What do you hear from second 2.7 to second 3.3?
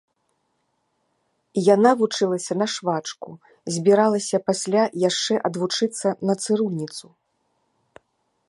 швачку,